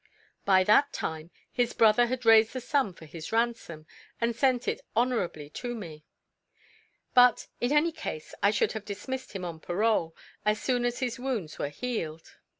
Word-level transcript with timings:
By 0.45 0.63
that 0.63 0.91
time, 0.93 1.29
his 1.51 1.73
brother 1.73 2.07
had 2.07 2.25
raised 2.25 2.53
the 2.53 2.59
sum 2.59 2.91
for 2.95 3.05
his 3.05 3.31
ransom, 3.31 3.85
and 4.19 4.35
sent 4.35 4.67
it 4.67 4.81
honourably 4.97 5.47
to 5.61 5.75
me. 5.75 6.05
But, 7.13 7.45
in 7.59 7.71
any 7.71 7.91
case, 7.91 8.33
I 8.41 8.49
should 8.49 8.71
have 8.71 8.83
dismissed 8.83 9.33
him 9.33 9.45
on 9.45 9.59
parole, 9.59 10.15
as 10.43 10.59
soon 10.59 10.85
as 10.85 11.01
his 11.01 11.19
wounds 11.19 11.59
were 11.59 11.69
healed. 11.69 12.37